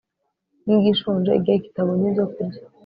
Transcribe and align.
nkigishonje 0.63 1.31
igihe 1.39 1.57
kitabonye 1.63 2.05
ibyokurya 2.09 2.59